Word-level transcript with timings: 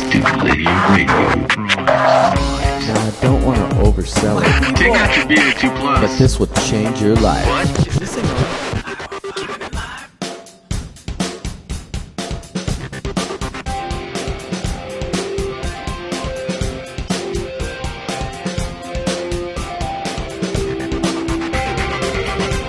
Stupidity 0.00 0.64
Radio. 0.64 1.20
Now, 1.86 3.06
I 3.06 3.18
don't 3.20 3.44
want 3.44 3.58
to 3.58 3.76
oversell 3.78 4.40
it, 4.42 4.76
Take 4.76 4.94
out 4.94 5.16
your 5.16 5.26
beer 5.28 5.52
two 5.52 5.70
plus. 5.70 6.00
but 6.00 6.18
this 6.18 6.38
will 6.38 6.46
change 6.68 7.00
your 7.00 7.16
life. 7.16 7.46
What? 7.46 8.80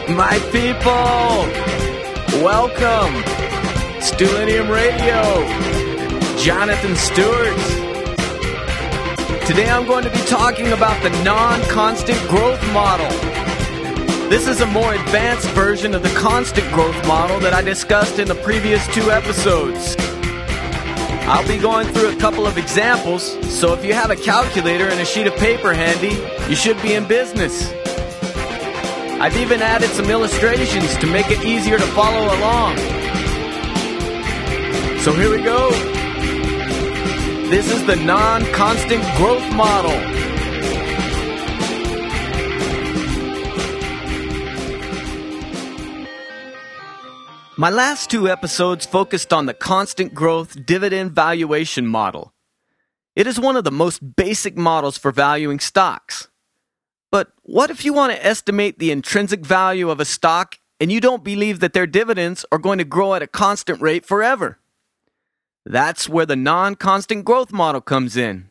My 0.10 0.38
people, 0.52 1.48
welcome. 2.44 3.14
Stulinium 4.02 4.70
Radio, 4.70 5.22
Jonathan 6.42 6.96
Stewart. 6.96 7.56
Today 9.46 9.70
I'm 9.70 9.86
going 9.86 10.04
to 10.04 10.10
be 10.10 10.22
talking 10.22 10.72
about 10.72 11.00
the 11.04 11.12
non 11.24 11.62
constant 11.70 12.18
growth 12.30 12.60
model. 12.74 13.08
This 14.28 14.48
is 14.48 14.60
a 14.62 14.66
more 14.66 14.92
advanced 14.92 15.48
version 15.50 15.94
of 15.94 16.02
the 16.02 16.10
constant 16.16 16.68
growth 16.74 16.96
model 17.08 17.40
that 17.42 17.54
I 17.54 17.62
discussed 17.62 18.18
in 18.18 18.28
the 18.28 18.34
previous 18.34 18.84
two 18.88 19.12
episodes. 19.12 19.96
I'll 21.30 21.48
be 21.48 21.60
going 21.60 21.88
through 21.90 22.10
a 22.10 22.16
couple 22.16 22.48
of 22.48 22.58
examples, 22.58 23.38
so 23.56 23.76
if 23.76 23.86
you 23.86 23.94
have 23.94 24.10
a 24.10 24.16
calculator 24.16 24.88
and 24.88 25.00
a 25.00 25.06
sheet 25.06 25.28
of 25.28 25.36
paper 25.36 25.76
handy, 25.76 26.18
you 26.50 26.56
should 26.56 26.82
be 26.82 26.96
in 26.96 27.08
business. 27.08 27.72
I've 29.22 29.38
even 29.38 29.62
added 29.62 29.92
some 29.92 30.10
illustrations 30.10 30.98
to 30.98 31.06
make 31.06 31.30
it 31.30 31.46
easier 31.46 31.78
to 31.78 31.86
follow 31.94 32.36
along. 32.36 32.78
So 35.02 35.14
here 35.14 35.30
we 35.30 35.44
go. 35.44 35.91
This 37.52 37.70
is 37.70 37.86
the 37.86 37.98
non 37.98 38.46
constant 38.54 39.04
growth 39.18 39.54
model. 39.54 39.92
My 47.58 47.70
last 47.70 48.10
two 48.10 48.30
episodes 48.30 48.86
focused 48.86 49.34
on 49.34 49.48
the 49.48 49.54
constant 49.54 50.14
growth 50.14 50.66
dividend 50.66 51.12
valuation 51.12 51.88
model. 51.88 52.34
It 53.18 53.28
is 53.28 53.38
one 53.38 53.58
of 53.58 53.66
the 53.66 53.70
most 53.70 54.16
basic 54.16 54.56
models 54.56 54.98
for 54.98 55.12
valuing 55.12 55.60
stocks. 55.60 56.30
But 57.12 57.34
what 57.44 57.70
if 57.70 57.84
you 57.84 57.92
want 57.92 58.14
to 58.14 58.26
estimate 58.26 58.80
the 58.80 58.92
intrinsic 58.92 59.46
value 59.46 59.90
of 59.90 60.00
a 60.00 60.06
stock 60.06 60.58
and 60.80 60.90
you 60.90 61.02
don't 61.02 61.22
believe 61.22 61.60
that 61.60 61.74
their 61.74 61.86
dividends 61.86 62.46
are 62.50 62.60
going 62.60 62.78
to 62.78 62.86
grow 62.86 63.14
at 63.14 63.22
a 63.22 63.28
constant 63.28 63.82
rate 63.82 64.06
forever? 64.06 64.61
That's 65.66 66.10
where 66.10 66.26
the 66.26 66.36
non 66.36 66.76
constant 66.76 67.26
growth 67.26 67.52
model 67.52 67.82
comes 67.82 68.18
in. 68.18 68.50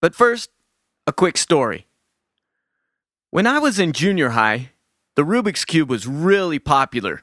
But 0.00 0.14
first, 0.14 0.50
a 1.06 1.12
quick 1.12 1.36
story. 1.36 1.86
When 3.30 3.46
I 3.46 3.58
was 3.58 3.78
in 3.78 3.92
junior 3.92 4.30
high, 4.30 4.70
the 5.16 5.24
Rubik's 5.24 5.64
Cube 5.64 5.90
was 5.90 6.06
really 6.06 6.58
popular. 6.58 7.22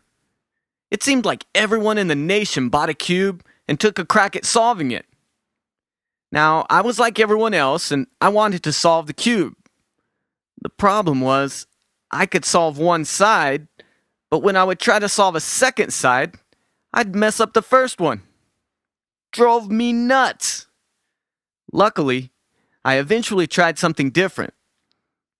It 0.89 1.03
seemed 1.03 1.25
like 1.25 1.45
everyone 1.55 1.97
in 1.97 2.07
the 2.07 2.15
nation 2.15 2.69
bought 2.69 2.89
a 2.89 2.93
cube 2.93 3.43
and 3.67 3.79
took 3.79 3.97
a 3.97 4.05
crack 4.05 4.35
at 4.35 4.45
solving 4.45 4.91
it. 4.91 5.05
Now, 6.31 6.65
I 6.69 6.81
was 6.81 6.99
like 6.99 7.19
everyone 7.19 7.53
else 7.53 7.91
and 7.91 8.07
I 8.19 8.29
wanted 8.29 8.63
to 8.63 8.73
solve 8.73 9.07
the 9.07 9.13
cube. 9.13 9.55
The 10.61 10.69
problem 10.69 11.21
was, 11.21 11.65
I 12.11 12.25
could 12.25 12.45
solve 12.45 12.77
one 12.77 13.05
side, 13.05 13.67
but 14.29 14.43
when 14.43 14.55
I 14.55 14.63
would 14.63 14.79
try 14.79 14.99
to 14.99 15.09
solve 15.09 15.35
a 15.35 15.39
second 15.39 15.91
side, 15.91 16.35
I'd 16.93 17.15
mess 17.15 17.39
up 17.39 17.53
the 17.53 17.61
first 17.61 17.99
one. 17.99 18.21
Drove 19.31 19.71
me 19.71 19.93
nuts. 19.93 20.67
Luckily, 21.71 22.31
I 22.83 22.95
eventually 22.95 23.47
tried 23.47 23.79
something 23.79 24.09
different. 24.09 24.53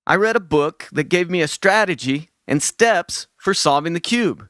I 0.07 0.15
read 0.15 0.35
a 0.35 0.41
book 0.41 0.87
that 0.91 1.09
gave 1.09 1.29
me 1.29 1.41
a 1.41 1.47
strategy 1.47 2.29
and 2.47 2.63
steps 2.63 3.27
for 3.37 3.53
solving 3.53 3.93
the 3.93 3.99
cube. 3.99 4.47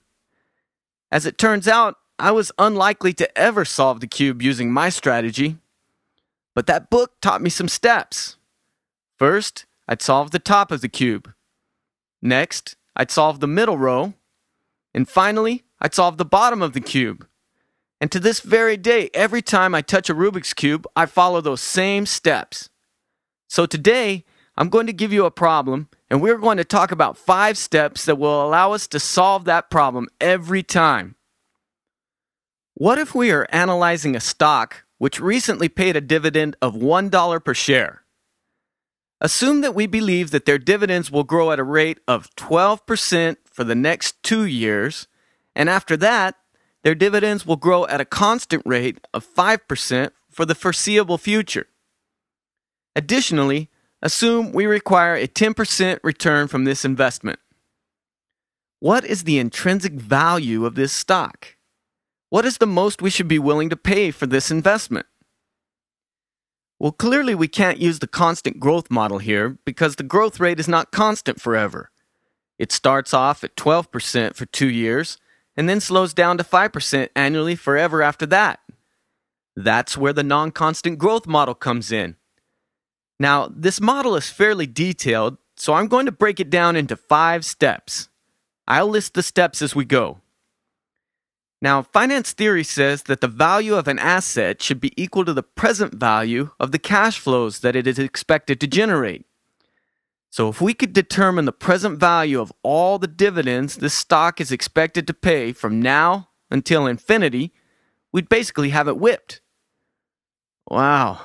As 1.11 1.25
it 1.25 1.37
turns 1.37 1.67
out, 1.67 1.95
I 2.19 2.31
was 2.31 2.51
unlikely 2.59 3.13
to 3.13 3.37
ever 3.37 3.65
solve 3.65 3.99
the 3.99 4.07
cube 4.07 4.41
using 4.41 4.71
my 4.71 4.89
strategy. 4.89 5.57
But 6.53 6.67
that 6.67 6.89
book 6.89 7.13
taught 7.21 7.41
me 7.41 7.49
some 7.49 7.67
steps. 7.67 8.37
First, 9.17 9.65
I'd 9.87 10.01
solve 10.01 10.31
the 10.31 10.39
top 10.39 10.71
of 10.71 10.81
the 10.81 10.89
cube. 10.89 11.33
Next, 12.21 12.75
I'd 12.95 13.11
solve 13.11 13.39
the 13.39 13.47
middle 13.47 13.77
row. 13.77 14.13
And 14.93 15.09
finally, 15.09 15.63
I'd 15.79 15.95
solve 15.95 16.17
the 16.17 16.25
bottom 16.25 16.61
of 16.61 16.73
the 16.73 16.81
cube. 16.81 17.27
And 18.01 18.11
to 18.11 18.19
this 18.19 18.39
very 18.39 18.77
day, 18.77 19.11
every 19.13 19.43
time 19.43 19.75
I 19.75 19.83
touch 19.83 20.09
a 20.09 20.15
Rubik's 20.15 20.55
Cube, 20.55 20.87
I 20.95 21.05
follow 21.05 21.39
those 21.39 21.61
same 21.61 22.07
steps. 22.07 22.69
So 23.47 23.67
today, 23.67 24.25
I'm 24.57 24.69
going 24.69 24.87
to 24.87 24.93
give 24.93 25.13
you 25.13 25.25
a 25.25 25.31
problem, 25.31 25.87
and 26.09 26.19
we're 26.19 26.39
going 26.39 26.57
to 26.57 26.63
talk 26.63 26.91
about 26.91 27.15
five 27.15 27.59
steps 27.59 28.05
that 28.05 28.17
will 28.17 28.43
allow 28.43 28.73
us 28.73 28.87
to 28.87 28.99
solve 28.99 29.45
that 29.45 29.69
problem 29.69 30.07
every 30.19 30.63
time. 30.63 31.15
What 32.73 32.97
if 32.97 33.13
we 33.13 33.31
are 33.31 33.47
analyzing 33.51 34.15
a 34.15 34.19
stock 34.19 34.83
which 34.97 35.19
recently 35.19 35.69
paid 35.69 35.95
a 35.95 36.01
dividend 36.01 36.55
of 36.59 36.73
$1 36.73 37.45
per 37.45 37.53
share? 37.53 38.01
Assume 39.19 39.61
that 39.61 39.75
we 39.75 39.85
believe 39.85 40.31
that 40.31 40.47
their 40.47 40.57
dividends 40.57 41.11
will 41.11 41.23
grow 41.23 41.51
at 41.51 41.59
a 41.59 41.63
rate 41.63 41.99
of 42.07 42.33
12% 42.35 43.35
for 43.45 43.63
the 43.63 43.75
next 43.75 44.23
two 44.23 44.45
years, 44.45 45.07
and 45.55 45.69
after 45.69 45.95
that, 45.97 46.35
their 46.83 46.95
dividends 46.95 47.45
will 47.45 47.57
grow 47.57 47.85
at 47.87 48.01
a 48.01 48.05
constant 48.05 48.63
rate 48.65 49.05
of 49.13 49.25
5% 49.25 50.11
for 50.29 50.45
the 50.45 50.55
foreseeable 50.55 51.17
future. 51.17 51.67
Additionally, 52.95 53.69
assume 54.01 54.51
we 54.51 54.65
require 54.65 55.15
a 55.15 55.27
10% 55.27 55.99
return 56.03 56.47
from 56.47 56.63
this 56.63 56.83
investment. 56.83 57.39
What 58.79 59.05
is 59.05 59.23
the 59.23 59.37
intrinsic 59.37 59.93
value 59.93 60.65
of 60.65 60.75
this 60.75 60.91
stock? 60.91 61.55
What 62.29 62.45
is 62.45 62.57
the 62.57 62.65
most 62.65 63.01
we 63.01 63.11
should 63.11 63.27
be 63.27 63.39
willing 63.39 63.69
to 63.69 63.77
pay 63.77 64.09
for 64.09 64.25
this 64.25 64.49
investment? 64.49 65.05
Well, 66.79 66.91
clearly 66.91 67.35
we 67.35 67.47
can't 67.47 67.77
use 67.77 67.99
the 67.99 68.07
constant 68.07 68.59
growth 68.59 68.89
model 68.89 69.19
here 69.19 69.59
because 69.65 69.97
the 69.97 70.03
growth 70.03 70.39
rate 70.39 70.59
is 70.59 70.67
not 70.67 70.91
constant 70.91 71.39
forever. 71.39 71.91
It 72.57 72.71
starts 72.71 73.13
off 73.13 73.43
at 73.43 73.55
12% 73.55 74.35
for 74.35 74.47
two 74.47 74.69
years 74.69 75.19
and 75.55 75.67
then 75.67 75.79
slows 75.79 76.13
down 76.13 76.37
to 76.37 76.43
5% 76.43 77.09
annually 77.15 77.55
forever 77.55 78.01
after 78.01 78.25
that. 78.27 78.59
That's 79.55 79.97
where 79.97 80.13
the 80.13 80.23
non 80.23 80.51
constant 80.51 80.97
growth 80.97 81.27
model 81.27 81.55
comes 81.55 81.91
in. 81.91 82.15
Now, 83.19 83.51
this 83.53 83.81
model 83.81 84.15
is 84.15 84.29
fairly 84.29 84.65
detailed, 84.65 85.37
so 85.55 85.73
I'm 85.73 85.87
going 85.87 86.05
to 86.05 86.11
break 86.11 86.39
it 86.39 86.49
down 86.49 86.75
into 86.75 86.95
five 86.95 87.45
steps. 87.45 88.09
I'll 88.67 88.87
list 88.87 89.13
the 89.13 89.23
steps 89.23 89.61
as 89.61 89.75
we 89.75 89.85
go. 89.85 90.21
Now, 91.61 91.83
finance 91.83 92.31
theory 92.31 92.63
says 92.63 93.03
that 93.03 93.21
the 93.21 93.27
value 93.27 93.75
of 93.75 93.87
an 93.87 93.99
asset 93.99 94.63
should 94.63 94.81
be 94.81 94.99
equal 95.01 95.25
to 95.25 95.33
the 95.33 95.43
present 95.43 95.93
value 95.93 96.49
of 96.59 96.71
the 96.71 96.79
cash 96.79 97.19
flows 97.19 97.59
that 97.59 97.75
it 97.75 97.85
is 97.85 97.99
expected 97.99 98.59
to 98.61 98.67
generate. 98.67 99.25
So, 100.31 100.47
if 100.47 100.61
we 100.61 100.73
could 100.73 100.93
determine 100.93 101.43
the 101.43 101.51
present 101.51 101.99
value 101.99 102.39
of 102.39 102.53
all 102.63 102.97
the 102.97 103.07
dividends 103.07 103.75
this 103.75 103.93
stock 103.93 104.39
is 104.39 104.49
expected 104.49 105.05
to 105.07 105.13
pay 105.13 105.51
from 105.51 105.81
now 105.81 106.29
until 106.49 106.87
infinity, 106.87 107.51
we'd 108.13 108.29
basically 108.29 108.69
have 108.69 108.87
it 108.87 108.97
whipped. 108.97 109.41
Wow, 110.69 111.23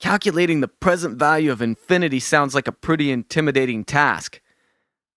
calculating 0.00 0.60
the 0.60 0.66
present 0.66 1.20
value 1.20 1.52
of 1.52 1.62
infinity 1.62 2.18
sounds 2.18 2.52
like 2.52 2.66
a 2.66 2.72
pretty 2.72 3.12
intimidating 3.12 3.84
task. 3.84 4.40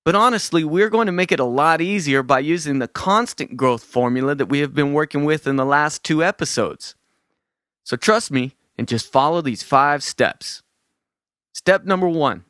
But 0.06 0.14
honestly, 0.14 0.64
we're 0.64 0.90
going 0.90 1.08
to 1.08 1.12
make 1.12 1.32
it 1.32 1.40
a 1.40 1.44
lot 1.44 1.82
easier 1.82 2.22
by 2.22 2.40
using 2.40 2.78
the 2.78 2.88
constant 2.88 3.58
growth 3.58 3.84
formula 3.84 4.36
that 4.36 4.50
we 4.50 4.60
have 4.60 4.76
been 4.76 4.94
working 4.94 5.26
with 5.26 5.48
in 5.48 5.56
the 5.56 5.66
last 5.66 6.04
two 6.04 6.24
episodes. 6.24 6.94
So 7.84 7.98
trust 7.98 8.30
me 8.30 8.56
and 8.78 8.88
just 8.88 9.12
follow 9.12 9.42
these 9.42 9.64
five 9.64 10.04
steps. 10.04 10.62
Step 11.54 11.86
number 11.86 12.08
one 12.08 12.46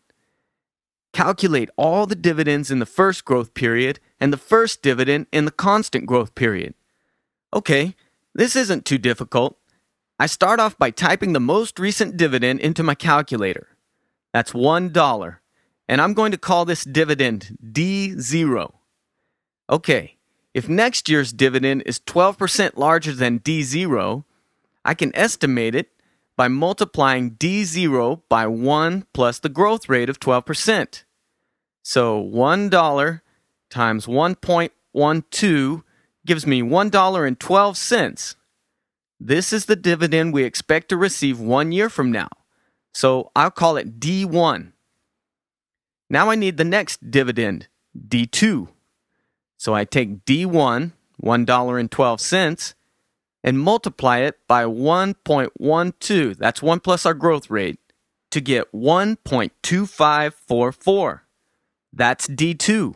calculate 1.13 1.69
all 1.77 2.05
the 2.05 2.15
dividends 2.15 2.71
in 2.71 2.79
the 2.79 2.85
first 2.85 3.25
growth 3.25 3.53
period 3.53 3.99
and 4.19 4.31
the 4.31 4.37
first 4.37 4.81
dividend 4.81 5.27
in 5.31 5.45
the 5.45 5.51
constant 5.51 6.05
growth 6.05 6.35
period. 6.35 6.73
Okay, 7.53 7.95
this 8.33 8.55
isn't 8.55 8.85
too 8.85 8.97
difficult. 8.97 9.57
I 10.19 10.27
start 10.27 10.59
off 10.59 10.77
by 10.77 10.91
typing 10.91 11.33
the 11.33 11.39
most 11.39 11.79
recent 11.79 12.15
dividend 12.15 12.59
into 12.59 12.83
my 12.83 12.95
calculator. 12.95 13.67
That's 14.33 14.53
$1 14.53 15.37
and 15.91 15.99
I'm 15.99 16.13
going 16.13 16.31
to 16.31 16.37
call 16.37 16.63
this 16.63 16.85
dividend 16.85 17.57
D0. 17.61 18.71
Okay, 19.69 20.15
if 20.53 20.69
next 20.69 21.09
year's 21.09 21.33
dividend 21.33 21.83
is 21.85 21.99
12% 21.99 22.77
larger 22.77 23.11
than 23.11 23.41
D0, 23.41 24.23
I 24.85 24.93
can 24.93 25.13
estimate 25.13 25.75
it 25.75 25.89
by 26.41 26.47
multiplying 26.47 27.29
D0 27.35 28.23
by 28.27 28.47
1 28.47 29.05
plus 29.13 29.37
the 29.37 29.47
growth 29.47 29.87
rate 29.87 30.09
of 30.09 30.19
12%. 30.19 31.03
So 31.83 32.19
$1 32.19 33.21
times 33.69 34.05
1.12 34.07 35.83
gives 36.25 36.47
me 36.47 36.63
$1.12. 36.63 38.35
This 39.19 39.53
is 39.53 39.65
the 39.65 39.75
dividend 39.75 40.33
we 40.33 40.43
expect 40.43 40.89
to 40.89 40.97
receive 40.97 41.39
one 41.39 41.71
year 41.71 41.91
from 41.91 42.11
now. 42.11 42.29
So 42.91 43.29
I'll 43.35 43.51
call 43.51 43.77
it 43.77 43.99
D1. 43.99 44.71
Now 46.09 46.31
I 46.31 46.35
need 46.35 46.57
the 46.57 46.63
next 46.63 47.11
dividend, 47.11 47.67
D2. 47.95 48.67
So 49.57 49.75
I 49.75 49.85
take 49.85 50.25
D1, 50.25 50.93
$1.12, 51.21 52.73
and 53.43 53.59
multiply 53.59 54.19
it 54.19 54.37
by 54.47 54.63
1.12. 54.65 56.37
That's 56.37 56.61
1 56.61 56.79
plus 56.79 57.05
our 57.05 57.13
growth 57.13 57.49
rate 57.49 57.79
to 58.31 58.41
get 58.41 58.71
1.2544. 58.71 61.19
That's 61.93 62.27
D2. 62.27 62.95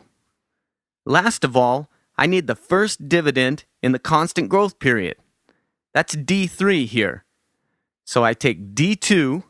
Last 1.04 1.44
of 1.44 1.54
all, 1.56 1.90
I 2.16 2.26
need 2.26 2.46
the 2.46 2.54
first 2.54 3.08
dividend 3.08 3.64
in 3.82 3.90
the 3.92 3.98
constant 3.98 4.48
growth 4.48 4.78
period. 4.78 5.16
That's 5.92 6.16
D3 6.16 6.86
here. 6.86 7.24
So 8.04 8.24
I 8.24 8.32
take 8.34 8.74
D2, 8.74 9.42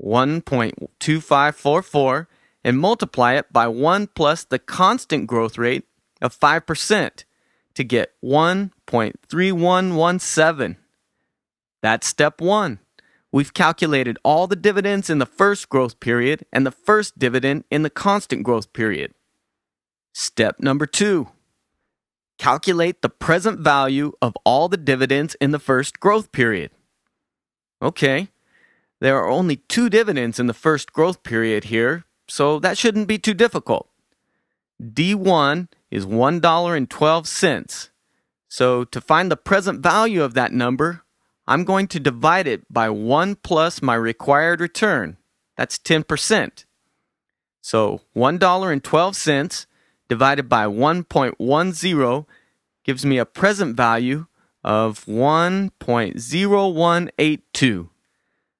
1.2544, 0.00 2.26
and 2.64 2.78
multiply 2.78 3.34
it 3.34 3.52
by 3.52 3.68
1 3.68 4.06
plus 4.08 4.44
the 4.44 4.58
constant 4.58 5.26
growth 5.26 5.58
rate 5.58 5.84
of 6.20 6.38
5% 6.38 7.24
to 7.74 7.84
get 7.84 8.12
1.3117. 8.86 10.76
That's 11.82 12.06
step 12.06 12.40
one. 12.40 12.80
We've 13.32 13.52
calculated 13.52 14.18
all 14.24 14.46
the 14.46 14.56
dividends 14.56 15.10
in 15.10 15.18
the 15.18 15.26
first 15.26 15.68
growth 15.68 16.00
period 16.00 16.46
and 16.52 16.64
the 16.64 16.70
first 16.70 17.18
dividend 17.18 17.64
in 17.70 17.82
the 17.82 17.90
constant 17.90 18.42
growth 18.44 18.72
period. 18.72 19.12
Step 20.14 20.60
number 20.60 20.86
two. 20.86 21.28
Calculate 22.38 23.02
the 23.02 23.08
present 23.08 23.60
value 23.60 24.12
of 24.22 24.34
all 24.44 24.68
the 24.68 24.76
dividends 24.76 25.34
in 25.40 25.50
the 25.50 25.58
first 25.58 26.00
growth 26.00 26.32
period. 26.32 26.70
Okay, 27.82 28.28
there 29.00 29.18
are 29.18 29.28
only 29.28 29.56
two 29.56 29.90
dividends 29.90 30.38
in 30.38 30.46
the 30.46 30.54
first 30.54 30.92
growth 30.92 31.22
period 31.22 31.64
here, 31.64 32.04
so 32.28 32.58
that 32.60 32.78
shouldn't 32.78 33.08
be 33.08 33.18
too 33.18 33.34
difficult. 33.34 33.88
D1 34.82 35.68
is 35.90 36.06
$1.12. 36.06 37.90
So 38.48 38.84
to 38.84 39.00
find 39.00 39.28
the 39.30 39.36
present 39.36 39.80
value 39.80 40.22
of 40.22 40.34
that 40.34 40.52
number, 40.52 41.02
I'm 41.46 41.64
going 41.64 41.88
to 41.88 42.00
divide 42.00 42.46
it 42.46 42.72
by 42.72 42.88
1 42.90 43.34
plus 43.36 43.80
my 43.82 43.94
required 43.94 44.60
return. 44.60 45.16
That's 45.56 45.78
10%. 45.78 46.64
So 47.60 48.02
$1.12 48.16 49.66
divided 50.08 50.48
by 50.48 50.66
1.10 50.66 52.26
gives 52.84 53.04
me 53.04 53.18
a 53.18 53.24
present 53.24 53.76
value 53.76 54.26
of 54.62 55.04
1.0182. 55.04 57.88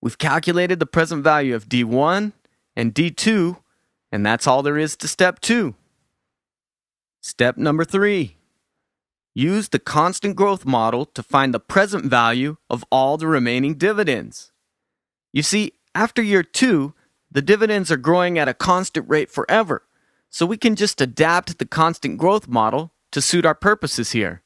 We've 0.00 0.18
calculated 0.18 0.80
the 0.80 0.86
present 0.86 1.22
value 1.22 1.54
of 1.54 1.68
D1 1.68 2.32
and 2.74 2.94
D2, 2.94 3.58
and 4.10 4.24
that's 4.24 4.46
all 4.46 4.62
there 4.62 4.78
is 4.78 4.96
to 4.96 5.08
step 5.08 5.40
two. 5.40 5.74
Step 7.20 7.56
number 7.56 7.84
three 7.84 8.35
use 9.36 9.68
the 9.68 9.78
constant 9.78 10.34
growth 10.34 10.64
model 10.64 11.04
to 11.04 11.22
find 11.22 11.52
the 11.52 11.60
present 11.60 12.06
value 12.06 12.56
of 12.70 12.86
all 12.90 13.18
the 13.18 13.26
remaining 13.26 13.74
dividends. 13.74 14.50
You 15.30 15.42
see, 15.42 15.74
after 15.94 16.22
year 16.22 16.42
two, 16.42 16.94
the 17.30 17.42
dividends 17.42 17.92
are 17.92 17.98
growing 17.98 18.38
at 18.38 18.48
a 18.48 18.54
constant 18.54 19.06
rate 19.10 19.30
forever, 19.30 19.82
so 20.30 20.46
we 20.46 20.56
can 20.56 20.74
just 20.74 21.02
adapt 21.02 21.58
the 21.58 21.66
constant 21.66 22.16
growth 22.16 22.48
model 22.48 22.92
to 23.12 23.20
suit 23.20 23.44
our 23.44 23.54
purposes 23.54 24.12
here. 24.12 24.42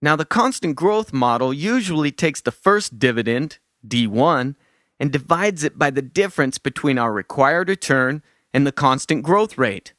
Now, 0.00 0.14
the 0.14 0.24
constant 0.24 0.76
growth 0.76 1.12
model 1.12 1.52
usually 1.52 2.12
takes 2.12 2.40
the 2.40 2.52
first 2.52 3.00
dividend, 3.00 3.58
D1, 3.86 4.54
and 5.00 5.10
divides 5.10 5.64
it 5.64 5.76
by 5.76 5.90
the 5.90 6.02
difference 6.02 6.56
between 6.58 6.98
our 6.98 7.12
required 7.12 7.68
return 7.68 8.22
and 8.54 8.64
the 8.64 8.72
constant 8.72 9.24
growth 9.24 9.58
rate. 9.58 9.92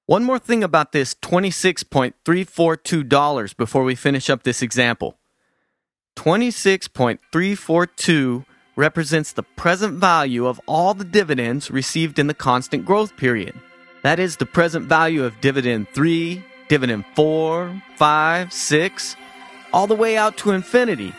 One 0.05 0.23
more 0.23 0.39
thing 0.39 0.63
about 0.63 0.93
this 0.93 1.15
$26.342 1.15 3.57
before 3.57 3.85
we 3.85 3.95
finish 3.95 4.29
up 4.29 4.43
this 4.43 4.61
example. 4.61 5.17
26.342 6.17 8.45
represents 8.77 9.33
the 9.33 9.45
present 9.45 9.95
value 9.95 10.47
of 10.47 10.61
all 10.69 10.93
the 10.93 11.07
dividends 11.07 11.71
received 11.71 12.19
in 12.19 12.27
the 12.27 12.35
constant 12.35 12.85
growth 12.85 13.17
period. 13.17 13.55
That 14.03 14.19
is 14.19 14.37
the 14.37 14.45
present 14.45 14.91
value 14.91 15.25
of 15.25 15.41
dividend 15.41 15.89
3, 15.95 16.45
dividend 16.69 17.07
4, 17.17 17.83
5, 17.97 18.53
6, 18.53 19.17
all 19.75 19.89
the 19.89 19.97
way 19.97 20.17
out 20.17 20.37
to 20.37 20.53
infinity. 20.53 21.13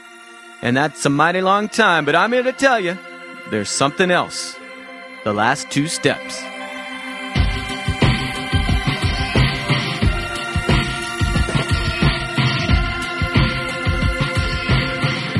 And 0.61 0.77
that's 0.77 1.05
a 1.05 1.09
mighty 1.09 1.41
long 1.41 1.67
time, 1.67 2.05
but 2.05 2.15
I'm 2.15 2.31
here 2.31 2.41
to 2.41 2.53
tell 2.53 2.79
you 2.79 2.97
there's 3.51 3.67
something 3.67 4.09
else. 4.09 4.55
The 5.25 5.33
last 5.33 5.69
two 5.69 5.89
steps. 5.89 6.41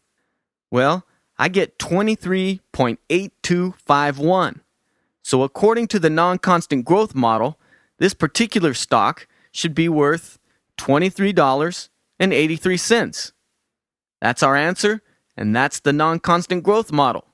Well, 0.68 1.06
I 1.38 1.48
get 1.48 1.78
23.8251. 1.78 4.60
So 5.22 5.44
according 5.44 5.86
to 5.88 5.98
the 6.00 6.10
non-constant 6.10 6.84
growth 6.84 7.14
model, 7.14 7.56
this 8.02 8.14
particular 8.14 8.74
stock 8.74 9.28
should 9.52 9.76
be 9.76 9.88
worth 9.88 10.40
$23.83. 10.76 13.32
That's 14.20 14.42
our 14.42 14.56
answer, 14.56 15.02
and 15.36 15.54
that's 15.54 15.78
the 15.78 15.92
non 15.92 16.18
constant 16.18 16.64
growth 16.64 16.90
model. 16.90 17.28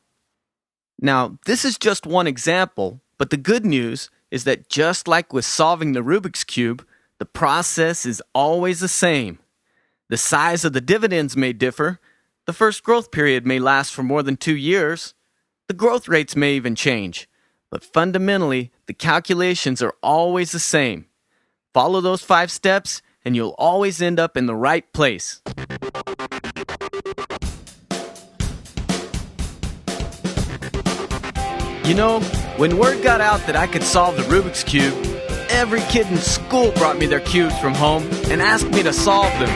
Now, 1.01 1.39
this 1.47 1.65
is 1.65 1.79
just 1.79 2.05
one 2.05 2.27
example, 2.27 3.01
but 3.17 3.31
the 3.31 3.39
good 3.39 3.65
news 3.65 4.11
is 4.31 4.45
that 4.45 4.69
just 4.69 5.09
like 5.09 5.33
with 5.33 5.47
solving 5.47 5.93
the 5.93 6.05
Rubik's 6.05 6.45
Cube, 6.45 6.87
the 7.19 7.25
process 7.25 8.05
is 8.05 8.23
always 8.35 8.81
the 8.81 8.89
same. 8.89 9.39
The 10.11 10.19
size 10.19 10.67
of 10.67 10.75
the 10.75 10.83
dividends 10.83 11.35
may 11.35 11.55
differ, 11.55 11.99
the 12.45 12.53
first 12.53 12.83
growth 12.83 13.11
period 13.11 13.47
may 13.47 13.59
last 13.59 13.95
for 13.95 14.03
more 14.03 14.23
than 14.23 14.37
two 14.37 14.57
years, 14.57 15.15
the 15.67 15.73
growth 15.73 16.09
rates 16.09 16.37
may 16.37 16.57
even 16.57 16.75
change, 16.75 17.27
but 17.71 17.85
fundamentally, 17.85 18.73
the 18.87 18.95
calculations 18.95 19.83
are 19.83 19.95
always 20.03 20.53
the 20.53 20.59
same. 20.59 21.07
Follow 21.75 22.01
those 22.01 22.23
five 22.23 22.51
steps, 22.51 23.03
and 23.25 23.37
you'll 23.37 23.55
always 23.59 24.01
end 24.01 24.19
up 24.19 24.37
in 24.37 24.47
the 24.47 24.55
right 24.55 24.91
place. 24.93 25.43
You 31.85 31.95
know, 31.95 32.21
when 32.59 32.77
word 32.77 33.03
got 33.03 33.21
out 33.21 33.41
that 33.47 33.57
I 33.57 33.67
could 33.67 33.83
solve 33.83 34.17
the 34.17 34.23
Rubik's 34.25 34.63
Cube, 34.63 34.95
every 35.51 35.81
kid 35.83 36.07
in 36.09 36.19
school 36.19 36.71
brought 36.73 36.99
me 36.99 37.07
their 37.07 37.21
cubes 37.21 37.59
from 37.59 37.75
home 37.75 38.03
and 38.31 38.43
asked 38.43 38.71
me 38.71 38.83
to 38.83 38.93
solve 38.93 39.33
them. 39.39 39.49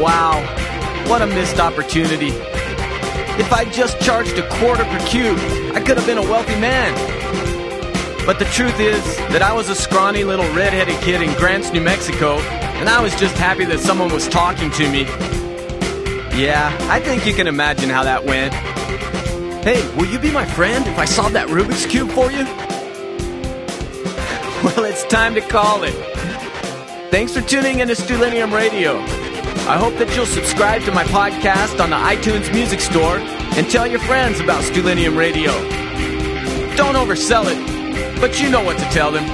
Wow, 0.00 0.40
what 1.08 1.22
a 1.22 1.26
missed 1.26 1.58
opportunity. 1.58 2.30
If 3.38 3.52
I'd 3.52 3.72
just 3.72 4.00
charged 4.00 4.38
a 4.38 4.48
quarter 4.48 4.84
per 4.84 5.06
cube, 5.06 5.38
I 5.74 5.80
could 5.80 5.98
have 5.98 6.06
been 6.06 6.18
a 6.18 6.22
wealthy 6.22 6.58
man. 6.58 6.94
But 8.24 8.38
the 8.38 8.46
truth 8.46 8.80
is 8.80 9.04
that 9.30 9.42
I 9.42 9.52
was 9.52 9.68
a 9.68 9.74
scrawny 9.74 10.24
little 10.24 10.46
redheaded 10.54 10.98
kid 11.02 11.20
in 11.20 11.32
Grants, 11.34 11.70
New 11.70 11.82
Mexico, 11.82 12.38
and 12.38 12.88
I 12.88 13.00
was 13.02 13.14
just 13.20 13.36
happy 13.36 13.64
that 13.66 13.80
someone 13.80 14.10
was 14.12 14.26
talking 14.26 14.70
to 14.72 14.90
me. 14.90 15.02
Yeah, 16.36 16.76
I 16.90 16.98
think 16.98 17.26
you 17.26 17.34
can 17.34 17.46
imagine 17.46 17.90
how 17.90 18.04
that 18.04 18.24
went. 18.24 18.54
Hey, 19.64 19.86
will 19.96 20.06
you 20.06 20.18
be 20.18 20.30
my 20.30 20.44
friend 20.44 20.86
if 20.86 20.98
I 20.98 21.04
solve 21.04 21.32
that 21.34 21.48
Rubik's 21.48 21.86
Cube 21.86 22.10
for 22.10 22.32
you? 22.32 22.46
Well, 24.64 24.86
it's 24.86 25.04
time 25.04 25.34
to 25.34 25.42
call 25.42 25.84
it. 25.84 25.92
Thanks 27.10 27.32
for 27.34 27.42
tuning 27.42 27.80
in 27.80 27.88
to 27.88 27.94
Stulinium 27.94 28.52
Radio. 28.52 29.25
I 29.68 29.76
hope 29.76 29.94
that 29.98 30.14
you'll 30.14 30.26
subscribe 30.26 30.82
to 30.82 30.92
my 30.92 31.02
podcast 31.04 31.82
on 31.82 31.90
the 31.90 31.96
iTunes 31.96 32.52
Music 32.54 32.78
Store 32.78 33.18
and 33.18 33.68
tell 33.68 33.84
your 33.84 33.98
friends 33.98 34.38
about 34.38 34.62
Stulinium 34.62 35.16
Radio. 35.16 35.50
Don't 36.76 36.94
oversell 36.94 37.46
it, 37.48 38.20
but 38.20 38.40
you 38.40 38.48
know 38.48 38.62
what 38.62 38.78
to 38.78 38.84
tell 38.90 39.10
them. 39.10 39.24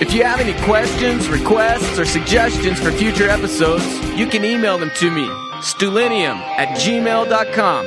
If 0.00 0.14
you 0.14 0.22
have 0.22 0.38
any 0.38 0.52
questions, 0.62 1.28
requests, 1.28 1.98
or 1.98 2.04
suggestions 2.04 2.78
for 2.78 2.92
future 2.92 3.28
episodes, 3.28 3.84
you 4.16 4.28
can 4.28 4.44
email 4.44 4.78
them 4.78 4.92
to 4.96 5.10
me, 5.10 5.26
stulinium 5.60 6.36
at 6.56 6.78
gmail.com. 6.78 7.86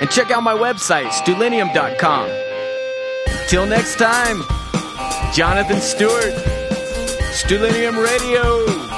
And 0.00 0.10
check 0.10 0.30
out 0.30 0.42
my 0.42 0.54
website, 0.54 1.08
stulinium.com. 1.08 2.28
Till 3.48 3.64
next 3.64 3.96
time, 3.96 4.42
Jonathan 5.32 5.80
Stewart, 5.80 6.34
Stulinium 7.32 7.96
Radio. 8.04 8.93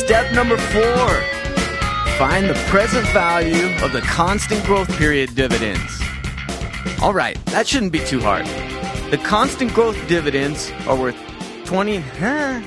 Step 0.00 0.32
number 0.32 0.56
four. 0.56 1.08
Find 2.16 2.48
the 2.48 2.58
present 2.68 3.06
value 3.08 3.68
of 3.84 3.92
the 3.92 4.00
constant 4.00 4.64
growth 4.64 4.90
period 4.96 5.34
dividends. 5.34 6.00
All 7.02 7.12
right, 7.12 7.38
that 7.46 7.68
shouldn't 7.68 7.92
be 7.92 8.00
too 8.00 8.20
hard. 8.20 8.46
The 9.10 9.18
constant 9.18 9.74
growth 9.74 9.96
dividends 10.08 10.72
are 10.86 10.96
worth 10.96 11.16
20, 11.66 11.98
huh? 11.98 12.62